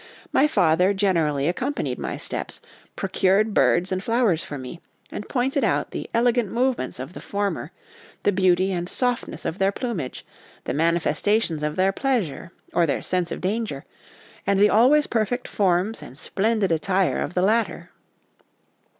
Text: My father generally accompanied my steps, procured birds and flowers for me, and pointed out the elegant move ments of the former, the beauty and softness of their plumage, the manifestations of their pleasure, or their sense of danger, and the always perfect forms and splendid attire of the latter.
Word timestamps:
My 0.33 0.47
father 0.47 0.95
generally 0.95 1.47
accompanied 1.47 1.99
my 1.99 2.17
steps, 2.17 2.59
procured 2.95 3.53
birds 3.53 3.91
and 3.91 4.03
flowers 4.03 4.43
for 4.43 4.57
me, 4.57 4.79
and 5.11 5.29
pointed 5.29 5.63
out 5.63 5.91
the 5.91 6.09
elegant 6.11 6.49
move 6.51 6.79
ments 6.79 6.99
of 6.99 7.13
the 7.13 7.21
former, 7.21 7.71
the 8.23 8.31
beauty 8.31 8.71
and 8.71 8.89
softness 8.89 9.45
of 9.45 9.59
their 9.59 9.71
plumage, 9.71 10.25
the 10.63 10.73
manifestations 10.73 11.61
of 11.61 11.75
their 11.75 11.91
pleasure, 11.91 12.51
or 12.73 12.87
their 12.87 13.03
sense 13.03 13.31
of 13.31 13.41
danger, 13.41 13.85
and 14.47 14.59
the 14.59 14.71
always 14.71 15.05
perfect 15.05 15.47
forms 15.47 16.01
and 16.01 16.17
splendid 16.17 16.71
attire 16.71 17.19
of 17.19 17.35
the 17.35 17.43
latter. 17.43 17.91